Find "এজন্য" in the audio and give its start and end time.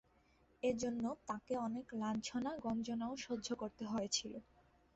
0.63-1.05